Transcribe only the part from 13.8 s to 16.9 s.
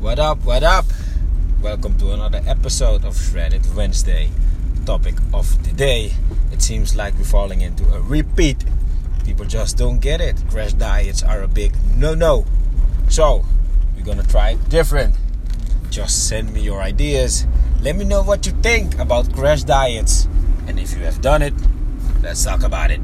we're gonna try it different. Just send me your